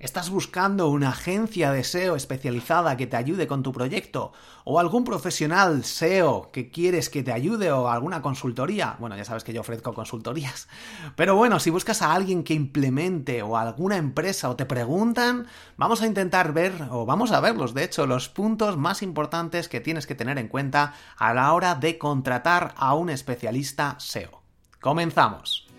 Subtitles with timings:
[0.00, 4.32] ¿Estás buscando una agencia de SEO especializada que te ayude con tu proyecto?
[4.64, 8.96] ¿O algún profesional SEO que quieres que te ayude o alguna consultoría?
[8.98, 10.68] Bueno, ya sabes que yo ofrezco consultorías.
[11.16, 16.00] Pero bueno, si buscas a alguien que implemente o alguna empresa o te preguntan, vamos
[16.00, 20.06] a intentar ver, o vamos a verlos de hecho, los puntos más importantes que tienes
[20.06, 24.40] que tener en cuenta a la hora de contratar a un especialista SEO.
[24.80, 25.69] Comenzamos.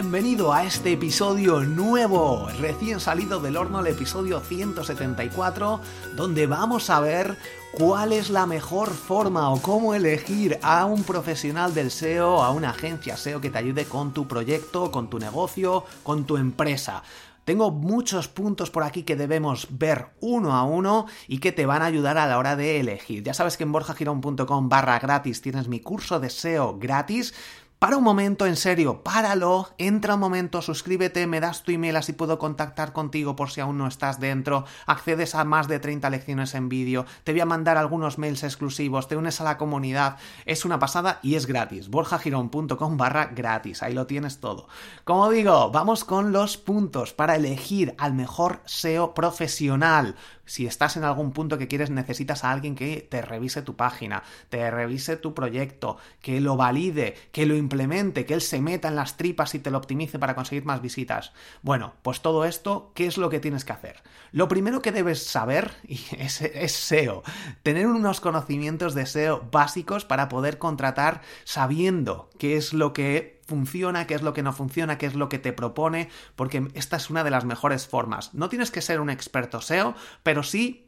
[0.00, 5.80] Bienvenido a este episodio nuevo, recién salido del horno, el episodio 174,
[6.14, 7.36] donde vamos a ver
[7.72, 12.70] cuál es la mejor forma o cómo elegir a un profesional del SEO, a una
[12.70, 17.02] agencia SEO que te ayude con tu proyecto, con tu negocio, con tu empresa.
[17.44, 21.82] Tengo muchos puntos por aquí que debemos ver uno a uno y que te van
[21.82, 23.24] a ayudar a la hora de elegir.
[23.24, 27.34] Ya sabes que en borjagirón.com barra gratis tienes mi curso de SEO gratis
[27.78, 32.12] para un momento, en serio, páralo, entra un momento, suscríbete, me das tu email así
[32.12, 36.54] puedo contactar contigo por si aún no estás dentro, accedes a más de 30 lecciones
[36.54, 40.64] en vídeo, te voy a mandar algunos mails exclusivos, te unes a la comunidad, es
[40.64, 44.66] una pasada y es gratis, borjagirón.com barra gratis, ahí lo tienes todo.
[45.04, 50.16] Como digo, vamos con los puntos para elegir al mejor SEO profesional
[50.48, 54.22] si estás en algún punto que quieres, necesitas a alguien que te revise tu página,
[54.48, 58.96] te revise tu proyecto, que lo valide, que lo implemente, que él se meta en
[58.96, 61.32] las tripas y te lo optimice para conseguir más visitas.
[61.62, 64.02] Bueno, pues todo esto, ¿qué es lo que tienes que hacer?
[64.32, 67.22] Lo primero que debes saber es, es SEO,
[67.62, 74.06] tener unos conocimientos de SEO básicos para poder contratar sabiendo qué es lo que funciona,
[74.06, 77.08] qué es lo que no funciona, qué es lo que te propone, porque esta es
[77.08, 78.34] una de las mejores formas.
[78.34, 80.87] No tienes que ser un experto SEO, pero sí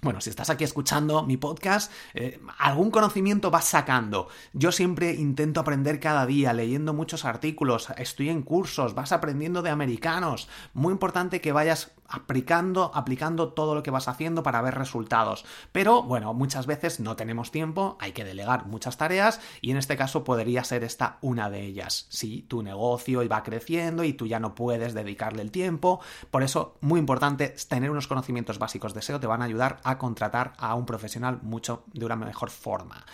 [0.00, 4.28] bueno, si estás aquí escuchando mi podcast, eh, algún conocimiento vas sacando.
[4.52, 9.70] Yo siempre intento aprender cada día, leyendo muchos artículos, estoy en cursos, vas aprendiendo de
[9.70, 10.48] americanos.
[10.72, 15.44] Muy importante que vayas aplicando, aplicando todo lo que vas haciendo para ver resultados.
[15.72, 19.96] Pero bueno, muchas veces no tenemos tiempo, hay que delegar muchas tareas y en este
[19.96, 22.06] caso podría ser esta una de ellas.
[22.08, 26.00] Si tu negocio va creciendo y tú ya no puedes dedicarle el tiempo,
[26.30, 29.87] por eso muy importante tener unos conocimientos básicos de SEO te van a ayudar a
[29.96, 33.06] contratar a un profesional mucho de una mejor forma.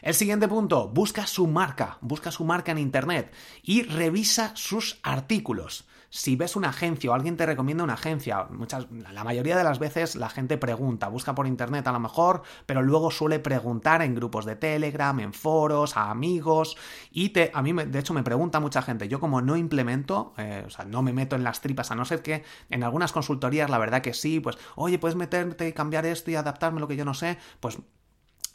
[0.00, 3.32] El siguiente punto, busca su marca, busca su marca en Internet
[3.62, 5.84] y revisa sus artículos
[6.14, 9.78] si ves una agencia o alguien te recomienda una agencia, muchas, la mayoría de las
[9.78, 14.14] veces la gente pregunta, busca por internet a lo mejor, pero luego suele preguntar en
[14.14, 16.76] grupos de Telegram, en foros, a amigos,
[17.10, 20.64] y te, a mí de hecho me pregunta mucha gente, yo como no implemento, eh,
[20.66, 23.70] o sea, no me meto en las tripas, a no ser que en algunas consultorías
[23.70, 26.96] la verdad que sí, pues, oye, puedes meterte y cambiar esto y adaptarme lo que
[26.96, 27.78] yo no sé, pues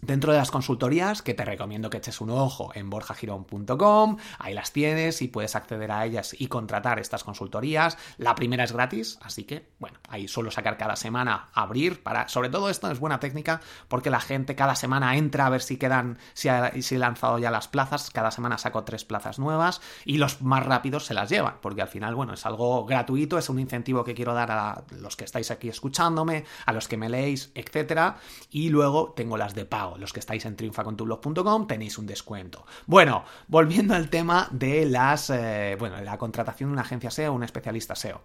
[0.02, 4.72] Dentro de las consultorías, que te recomiendo que eches un ojo en borjagirón.com, ahí las
[4.72, 7.98] tienes y puedes acceder a ellas y contratar estas consultorías.
[8.20, 12.28] La primera es gratis, así que, bueno, ahí suelo sacar cada semana, abrir para.
[12.28, 15.78] Sobre todo esto es buena técnica porque la gente cada semana entra a ver si
[15.78, 16.50] quedan, si,
[16.84, 18.12] si he lanzado ya las plazas.
[18.12, 21.88] Cada semana saco tres plazas nuevas y los más rápidos se las llevan, porque al
[21.88, 25.50] final, bueno, es algo gratuito, es un incentivo que quiero dar a los que estáis
[25.50, 28.18] aquí escuchándome, a los que me leéis, etcétera.
[28.52, 32.66] Y luego tengo las de pago los que estáis en triunfacontublog.com tenéis un descuento.
[32.86, 37.44] Bueno, volviendo al tema de las, eh, bueno, la contratación de una agencia SEO un
[37.44, 38.22] especialista SEO.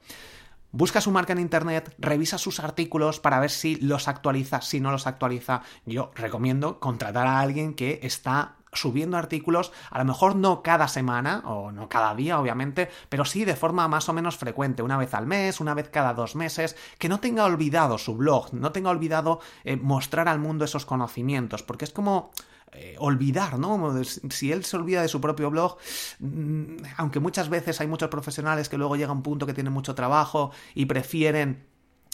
[0.74, 4.90] Busca su marca en internet, revisa sus artículos para ver si los actualiza, si no
[4.90, 5.60] los actualiza.
[5.84, 11.42] Yo recomiendo contratar a alguien que está subiendo artículos, a lo mejor no cada semana
[11.44, 15.12] o no cada día, obviamente, pero sí de forma más o menos frecuente, una vez
[15.12, 18.88] al mes, una vez cada dos meses, que no tenga olvidado su blog, no tenga
[18.88, 22.30] olvidado eh, mostrar al mundo esos conocimientos, porque es como...
[22.74, 24.02] Eh, olvidar, ¿no?
[24.30, 25.76] Si él se olvida de su propio blog,
[26.20, 29.74] mm, aunque muchas veces hay muchos profesionales que luego llega a un punto que tienen
[29.74, 31.66] mucho trabajo y prefieren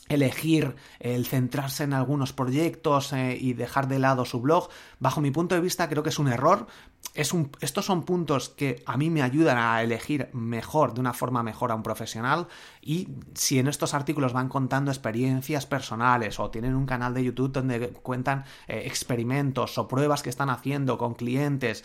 [0.08, 4.68] elegir el centrarse en algunos proyectos eh, y dejar de lado su blog,
[4.98, 6.66] bajo mi punto de vista creo que es un error.
[7.14, 11.72] Estos son puntos que a mí me ayudan a elegir mejor, de una forma mejor
[11.72, 12.46] a un profesional
[12.80, 17.52] y si en estos artículos van contando experiencias personales o tienen un canal de YouTube
[17.52, 21.84] donde cuentan eh, experimentos o pruebas que están haciendo con clientes,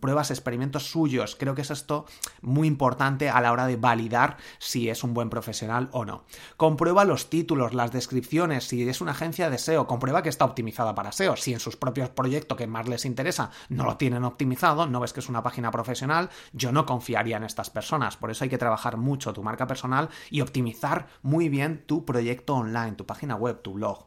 [0.00, 2.06] pruebas, experimentos suyos, creo que es esto
[2.40, 6.24] muy importante a la hora de validar si es un buen profesional o no.
[6.56, 10.94] Comprueba los títulos, las descripciones, si es una agencia de SEO, comprueba que está optimizada
[10.94, 14.51] para SEO, si en sus propios proyectos que más les interesa no lo tienen optimizado,
[14.88, 18.16] no ves que es una página profesional, yo no confiaría en estas personas.
[18.16, 22.54] Por eso hay que trabajar mucho tu marca personal y optimizar muy bien tu proyecto
[22.54, 24.06] online, tu página web, tu blog.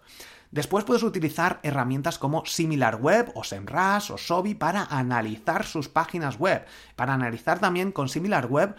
[0.52, 6.66] Después puedes utilizar herramientas como SimilarWeb o SEMrush o Sobi para analizar sus páginas web.
[6.96, 8.76] Para analizar también con SimilarWeb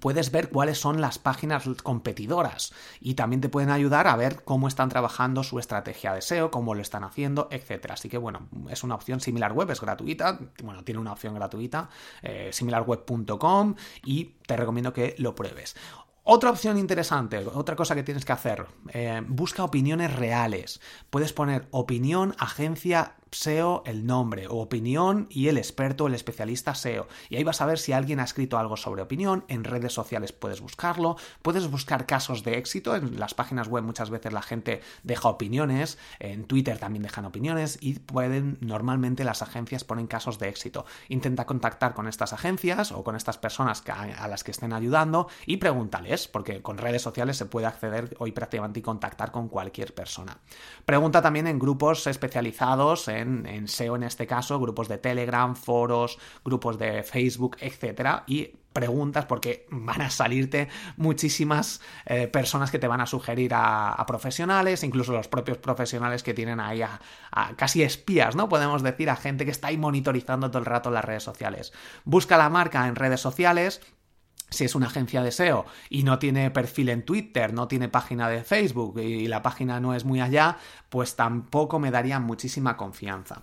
[0.00, 4.68] puedes ver cuáles son las páginas competidoras y también te pueden ayudar a ver cómo
[4.68, 7.94] están trabajando su estrategia de SEO, cómo lo están haciendo, etcétera.
[7.94, 11.88] Así que bueno, es una opción similar web, es gratuita, bueno, tiene una opción gratuita,
[12.22, 13.74] eh, similarweb.com
[14.04, 15.76] y te recomiendo que lo pruebes.
[16.30, 20.78] Otra opción interesante, otra cosa que tienes que hacer, eh, busca opiniones reales.
[21.08, 27.08] Puedes poner opinión, agencia SEO el nombre o opinión y el experto el especialista SEO.
[27.28, 30.32] Y ahí vas a ver si alguien ha escrito algo sobre opinión, en redes sociales
[30.32, 34.80] puedes buscarlo, puedes buscar casos de éxito, en las páginas web muchas veces la gente
[35.02, 40.48] deja opiniones, en Twitter también dejan opiniones y pueden, normalmente las agencias ponen casos de
[40.48, 40.84] éxito.
[41.08, 45.58] Intenta contactar con estas agencias o con estas personas a las que estén ayudando y
[45.58, 50.38] pregúntales, porque con redes sociales se puede acceder hoy prácticamente y contactar con cualquier persona.
[50.84, 56.78] Pregunta también en grupos especializados, en, SEO en este caso, grupos de Telegram, foros, grupos
[56.78, 63.00] de Facebook, etcétera, y preguntas porque van a salirte muchísimas eh, personas que te van
[63.00, 67.00] a sugerir a, profesionales, incluso los propios profesionales que tienen ahí a,
[67.56, 68.48] casi espías, ¿no?
[68.48, 71.72] Podemos decir a gente que está ahí monitorizando todo el rato las redes sociales.
[72.04, 73.80] Busca la marca en redes sociales,
[74.50, 78.28] si es una agencia de SEO y no tiene perfil en Twitter, no tiene página
[78.28, 80.58] de Facebook y la página no es muy allá,
[80.88, 83.42] pues tampoco me daría muchísima confianza.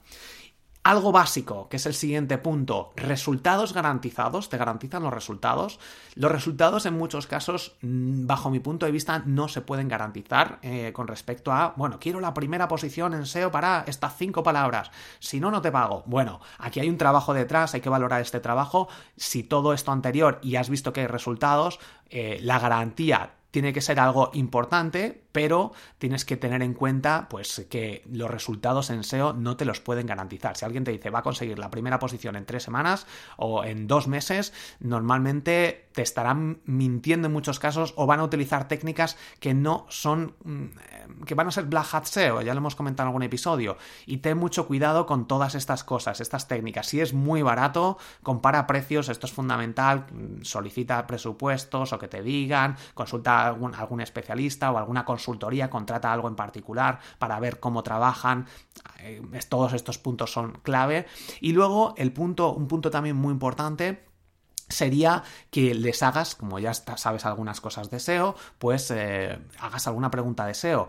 [0.85, 5.79] Algo básico, que es el siguiente punto, resultados garantizados, te garantizan los resultados.
[6.13, 10.59] Los resultados en muchos casos, mm, bajo mi punto de vista, no se pueden garantizar
[10.61, 14.91] eh, con respecto a, bueno, quiero la primera posición en SEO para estas cinco palabras,
[15.17, 16.03] si no, no te pago.
[16.05, 18.87] Bueno, aquí hay un trabajo detrás, hay que valorar este trabajo.
[19.17, 21.79] Si todo esto anterior y has visto que hay resultados,
[22.11, 27.65] eh, la garantía tiene que ser algo importante, pero tienes que tener en cuenta pues
[27.69, 30.57] que los resultados en SEO no te los pueden garantizar.
[30.57, 33.07] Si alguien te dice va a conseguir la primera posición en tres semanas
[33.37, 38.67] o en dos meses, normalmente te estarán mintiendo en muchos casos o van a utilizar
[38.67, 42.75] técnicas que no son mm, que van a ser black hat SEO, ya lo hemos
[42.75, 46.87] comentado en algún episodio, y ten mucho cuidado con todas estas cosas, estas técnicas.
[46.87, 50.07] Si es muy barato, compara precios, esto es fundamental,
[50.41, 56.35] solicita presupuestos o que te digan, consulta algún, especialista o alguna consultoría, contrata algo en
[56.35, 58.47] particular para ver cómo trabajan.
[58.99, 61.05] Eh, todos estos puntos son clave.
[61.41, 64.05] Y luego el punto, un punto también muy importante
[64.67, 70.09] sería que les hagas, como ya sabes algunas cosas de SEO, pues eh, hagas alguna
[70.09, 70.87] pregunta de SEO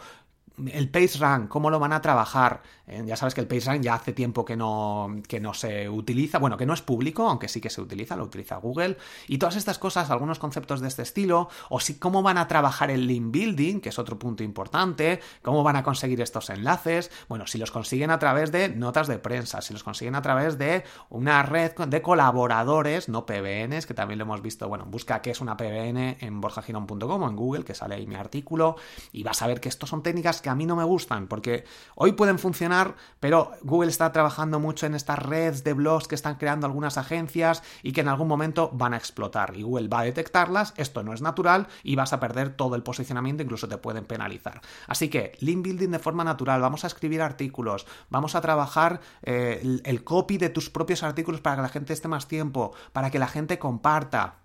[0.72, 2.62] el PageRank, ¿cómo lo van a trabajar?
[2.86, 6.38] Eh, ya sabes que el PageRank ya hace tiempo que no, que no se utiliza,
[6.38, 8.96] bueno, que no es público, aunque sí que se utiliza, lo utiliza Google.
[9.26, 12.90] Y todas estas cosas, algunos conceptos de este estilo, o si cómo van a trabajar
[12.90, 17.10] el link building, que es otro punto importante, cómo van a conseguir estos enlaces.
[17.28, 20.58] Bueno, si los consiguen a través de notas de prensa, si los consiguen a través
[20.58, 25.30] de una red de colaboradores, no PBNs, que también lo hemos visto, bueno, busca qué
[25.30, 28.76] es una PBN en borjagirón.com o en Google, que sale ahí mi artículo,
[29.12, 31.64] y vas a ver que estos son técnicas que a mí no me gustan, porque
[31.96, 32.75] hoy pueden funcionar,
[33.20, 37.62] pero Google está trabajando mucho en estas redes de blogs que están creando algunas agencias
[37.82, 39.56] y que en algún momento van a explotar.
[39.56, 42.82] Y Google va a detectarlas, esto no es natural y vas a perder todo el
[42.82, 44.60] posicionamiento, incluso te pueden penalizar.
[44.86, 49.80] Así que, link building de forma natural, vamos a escribir artículos, vamos a trabajar eh,
[49.84, 53.18] el, copy de tus propios artículos para que la gente esté más tiempo, para que
[53.18, 54.36] la gente comparta.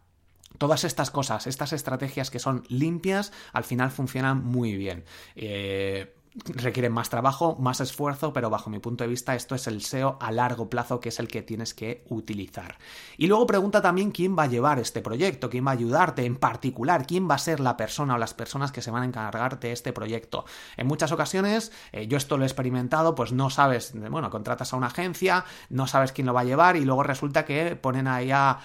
[0.57, 5.05] Todas estas cosas, estas estrategias que son limpias, al final funcionan muy bien.
[5.35, 9.81] Eh, requieren más trabajo, más esfuerzo, pero bajo mi punto de vista esto es el
[9.81, 12.77] SEO a largo plazo que es el que tienes que utilizar.
[13.17, 16.37] Y luego pregunta también quién va a llevar este proyecto, quién va a ayudarte en
[16.37, 19.59] particular, quién va a ser la persona o las personas que se van a encargar
[19.59, 20.45] de este proyecto.
[20.77, 24.77] En muchas ocasiones, eh, yo esto lo he experimentado, pues no sabes, bueno, contratas a
[24.77, 28.31] una agencia, no sabes quién lo va a llevar y luego resulta que ponen ahí
[28.31, 28.59] a,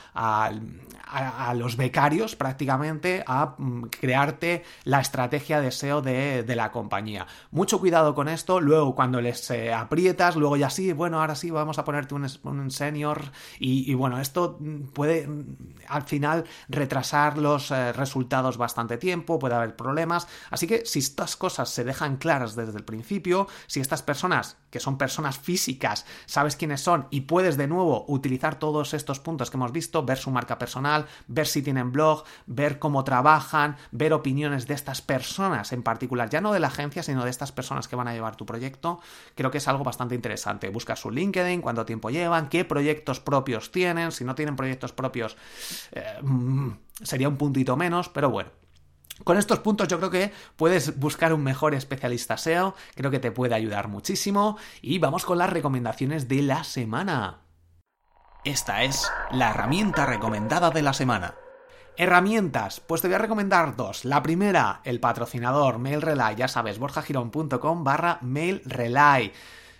[1.54, 8.14] los becarios prácticamente a mm, crearte la estrategia de SEO de la compañía Mucho cuidado
[8.14, 11.84] con esto, luego cuando les eh, aprietas, luego ya sí, bueno, ahora sí vamos a
[11.84, 14.58] ponerte un, un senior y, bueno, esto
[14.92, 15.26] puede
[15.88, 21.34] al final retrasar los eh, resultados bastante tiempo, puede haber problemas, así que si estas
[21.34, 26.56] cosas se dejan claras desde el principio, si estas personas, que son personas físicas, sabes
[26.56, 30.30] quiénes son y puedes de nuevo utilizar todos estos puntos que hemos visto, ver su
[30.30, 35.82] marca personal, ver si tienen blog, ver cómo trabajan, ver opiniones de estas personas en
[35.82, 38.47] particular, ya no de la agencia, sino de estas personas que van a llevar tu
[38.47, 39.00] proyecto,
[39.35, 40.69] creo que es algo bastante interesante.
[40.69, 45.37] Busca su LinkedIn, cuánto tiempo llevan, qué proyectos propios tienen, si no tienen proyectos propios
[45.93, 46.71] eh, mm,
[47.03, 48.50] sería un puntito menos, pero bueno.
[49.25, 53.33] Con estos puntos yo creo que puedes buscar un mejor especialista SEO, creo que te
[53.33, 57.41] puede ayudar muchísimo y vamos con las recomendaciones de la semana.
[58.45, 61.35] Esta es la herramienta recomendada de la semana.
[61.99, 64.05] Herramientas, pues te voy a recomendar dos.
[64.05, 69.33] La primera, el patrocinador MailRelay, ya sabes, borjagirón.com barra MailRelay.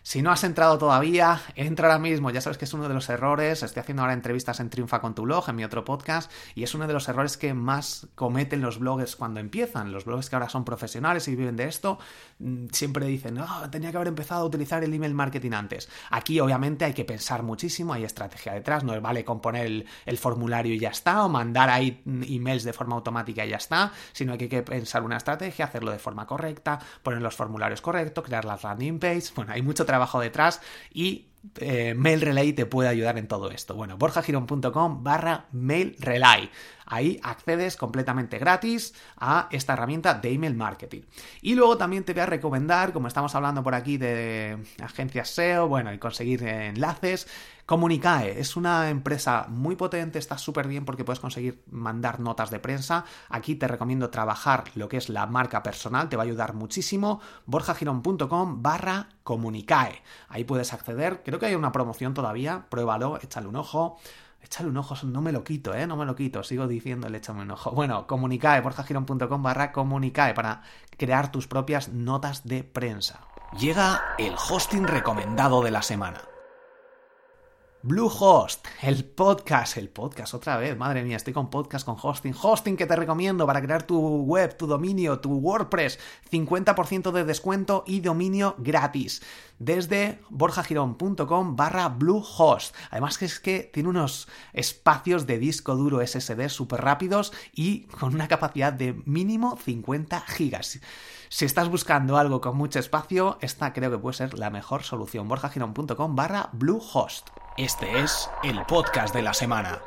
[0.07, 2.31] Si no has entrado todavía, entra ahora mismo.
[2.31, 3.65] Ya sabes que es uno de los errores.
[3.65, 6.77] Estoy haciendo ahora entrevistas en Triunfa con tu blog, en mi otro podcast, y es
[6.77, 9.91] uno de los errores que más cometen los bloggers cuando empiezan.
[9.91, 11.99] Los bloggers que ahora son profesionales y viven de esto,
[12.39, 15.89] mm, siempre dicen, no, tenía que haber empezado a utilizar el email marketing antes.
[16.11, 18.85] Aquí, obviamente, hay que pensar muchísimo, hay estrategia detrás.
[18.85, 22.95] No vale componer el, el formulario y ya está, o mandar ahí emails de forma
[22.95, 26.79] automática y ya está, sino que hay que pensar una estrategia, hacerlo de forma correcta,
[27.03, 29.35] poner los formularios correctos, crear las landing pages.
[29.35, 30.61] Bueno, hay mucho trabajo trabajo detrás
[30.93, 31.27] y
[31.59, 33.75] eh, Mail Relay te puede ayudar en todo esto.
[33.75, 36.51] Bueno, borjagirón.com barra Mail Relay.
[36.87, 41.03] Ahí accedes completamente gratis a esta herramienta de email marketing.
[41.43, 45.67] Y luego también te voy a recomendar, como estamos hablando por aquí de agencias SEO,
[45.67, 47.27] bueno, y conseguir enlaces,
[47.67, 52.61] Comunicae es una empresa muy potente, está súper bien porque puedes conseguir mandar notas de
[52.61, 53.05] prensa.
[53.29, 57.21] Aquí te recomiendo trabajar lo que es la marca personal, te va a ayudar muchísimo.
[57.47, 60.01] borjagirón.com barra Comunicae.
[60.29, 63.99] Ahí puedes acceder, creo que hay una promoción todavía, pruébalo, échale un ojo.
[64.43, 65.89] Échale un ojo, no me lo quito, ¿eh?
[65.89, 67.73] No me lo quito, sigo diciéndole échame un ojo.
[67.73, 70.63] Bueno, comunicae, borjagirón.com barra comunicae para
[70.97, 73.21] crear tus propias notas de prensa.
[73.59, 76.21] Llega el hosting recomendado de la semana.
[77.89, 82.77] Bluehost, el podcast, el podcast otra vez, madre mía, estoy con podcast, con hosting, hosting
[82.77, 88.01] que te recomiendo para crear tu web, tu dominio, tu WordPress, 50% de descuento y
[88.01, 89.23] dominio gratis
[89.61, 92.75] desde borjagirón.com barra Bluehost.
[92.91, 98.15] Además que es que tiene unos espacios de disco duro SSD súper rápidos y con
[98.17, 100.81] una capacidad de mínimo 50 gigas.
[101.29, 105.29] Si estás buscando algo con mucho espacio, esta creo que puede ser la mejor solución.
[105.29, 107.29] borjagirón.com barra Bluehost.
[107.57, 109.81] Este es el podcast de la semana.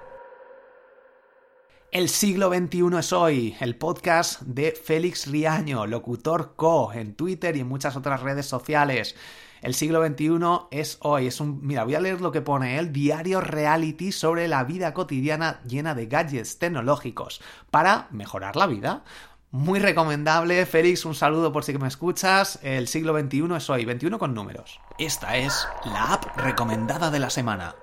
[1.92, 7.60] El siglo XXI es hoy, el podcast de Félix Riaño, locutor co, en Twitter y
[7.60, 9.16] en muchas otras redes sociales.
[9.62, 10.40] El siglo XXI
[10.72, 11.60] es hoy, es un...
[11.62, 15.94] Mira, voy a leer lo que pone él, diario reality sobre la vida cotidiana llena
[15.94, 19.04] de gadgets tecnológicos para mejorar la vida.
[19.52, 22.60] Muy recomendable, Félix, un saludo por si que me escuchas.
[22.62, 24.80] El siglo XXI es hoy, 21 con números.
[25.00, 27.74] Esta es la app recomendada de la semana.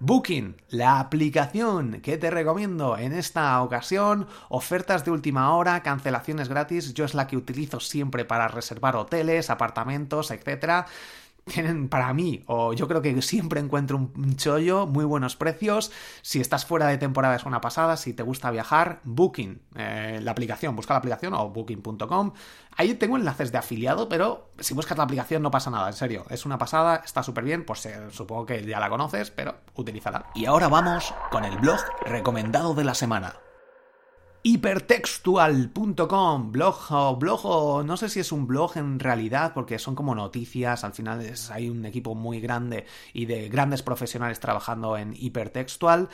[0.00, 6.92] Booking, la aplicación que te recomiendo en esta ocasión, ofertas de última hora, cancelaciones gratis,
[6.92, 10.86] yo es la que utilizo siempre para reservar hoteles, apartamentos, etc
[11.46, 15.92] tienen para mí, o yo creo que siempre encuentro un chollo, muy buenos precios.
[16.22, 20.32] Si estás fuera de temporada es una pasada, si te gusta viajar, Booking, eh, la
[20.32, 22.32] aplicación, busca la aplicación o booking.com.
[22.76, 26.26] Ahí tengo enlaces de afiliado, pero si buscas la aplicación no pasa nada, en serio,
[26.30, 30.26] es una pasada, está súper bien, pues eh, supongo que ya la conoces, pero utilízala.
[30.34, 33.45] Y ahora vamos con el blog recomendado de la semana
[34.46, 39.96] hipertextual.com, blog o blog o no sé si es un blog en realidad porque son
[39.96, 44.96] como noticias, al final es, hay un equipo muy grande y de grandes profesionales trabajando
[44.96, 46.08] en hipertextual.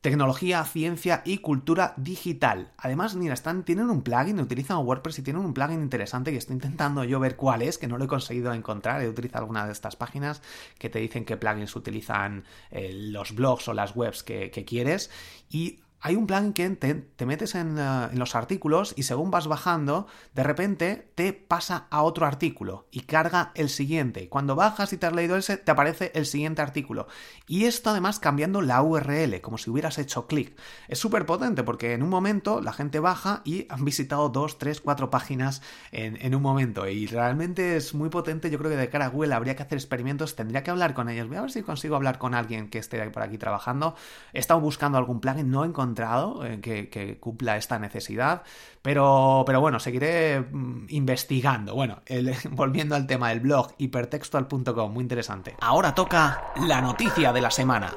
[0.00, 2.72] Tecnología, ciencia y cultura digital.
[2.78, 6.54] Además, mira, están, tienen un plugin, utilizan WordPress y tienen un plugin interesante que estoy
[6.54, 9.02] intentando yo ver cuál es, que no lo he conseguido encontrar.
[9.02, 10.42] He utilizado alguna de estas páginas
[10.78, 12.42] que te dicen qué plugins utilizan
[12.72, 15.10] eh, los blogs o las webs que, que quieres.
[15.48, 19.48] Y hay un plugin que te, metes en, eh, en, los artículos y según vas
[19.48, 24.28] bajando, de repente te pasa a otro artículo y carga el siguiente.
[24.28, 27.08] Cuando bajas y te has leído ese, te aparece el siguiente artículo.
[27.48, 30.56] Y esto además cambiando la URL, como si hubieras hecho clic.
[30.86, 34.80] Es súper potente porque en un momento la gente baja y han visitado dos, tres,
[34.80, 36.86] cuatro páginas en, en, un momento.
[36.86, 38.50] Y realmente es muy potente.
[38.50, 41.08] Yo creo que de cara a Google habría que hacer experimentos, tendría que hablar con
[41.08, 41.26] ellos.
[41.26, 43.96] Voy a ver si consigo hablar con alguien que esté por aquí trabajando.
[44.32, 48.42] He estado buscando algún plugin, no he encontrado encontrado eh, que, cumpla esta necesidad,
[48.82, 51.74] pero, pero bueno, seguiré mm, investigando.
[51.74, 52.02] Bueno,
[52.50, 55.56] volviendo al tema del blog hipertextual.com, muy interesante.
[55.60, 57.92] Ahora toca la noticia de la semana.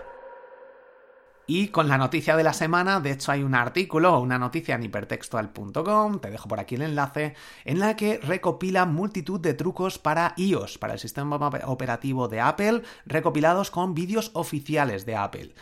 [1.47, 4.83] Y con la noticia de la semana, de hecho hay un artículo una noticia en
[4.83, 10.33] hipertextual.com, te dejo por aquí el enlace, en la que recopila multitud de trucos para
[10.37, 15.53] iOS, para el sistema operativo de Apple, recopilados con vídeos oficiales de Apple.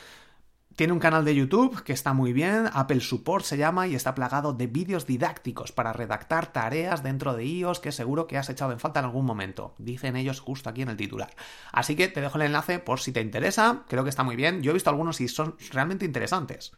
[0.80, 4.16] Tiene un canal de YouTube que está muy bien, Apple Support se llama y está
[4.16, 8.72] plagado de vídeos didácticos para redactar tareas dentro de iOS que seguro que has echado
[8.72, 9.76] en falta en algún momento.
[9.78, 11.32] Dicen ellos justo aquí en el titular.
[11.74, 14.64] Así que te dejo el enlace por si te interesa, creo que está muy bien.
[14.64, 16.72] Yo he visto algunos y son realmente interesantes.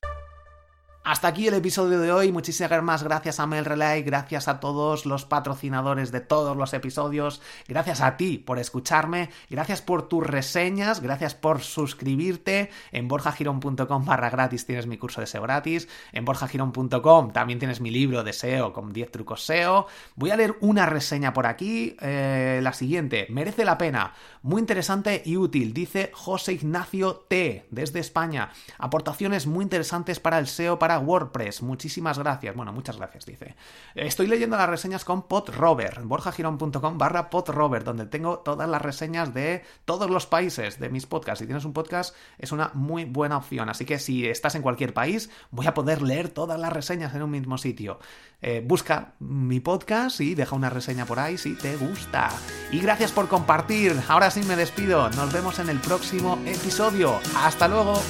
[1.04, 2.32] Hasta aquí el episodio de hoy.
[2.32, 8.02] Muchísimas gracias a Mail Relay, gracias a todos los patrocinadores de todos los episodios, gracias
[8.02, 12.70] a ti por escucharme, gracias por tus reseñas, gracias por suscribirte.
[12.92, 15.88] En borjagirón.com barra gratis tienes mi curso de SEO gratis.
[16.12, 19.88] En borjagirón.com también tienes mi libro de SEO con 10 trucos SEO.
[20.16, 23.26] Voy a leer una reseña por aquí, eh, la siguiente.
[23.32, 28.52] Merece la pena, muy interesante y útil, dice José Ignacio T desde España.
[28.78, 31.62] Aportaciones muy interesantes para el SEO, WordPress.
[31.62, 32.56] Muchísimas gracias.
[32.56, 33.56] Bueno, muchas gracias, dice.
[33.96, 39.64] Estoy leyendo las reseñas con PodRover, borjagirón.com barra PodRover, donde tengo todas las reseñas de
[39.86, 41.40] todos los países de mis podcasts.
[41.40, 43.70] Si tienes un podcast, es una muy buena opción.
[43.70, 47.24] Así que si estás en cualquier país, voy a poder leer todas las reseñas en
[47.24, 48.00] un mismo sitio.
[48.42, 52.30] Eh, busca mi podcast y deja una reseña por ahí si te gusta.
[52.72, 53.96] Y gracias por compartir.
[54.08, 55.10] Ahora sí me despido.
[55.12, 57.20] Nos vemos en el próximo episodio.
[57.36, 58.02] Hasta luego.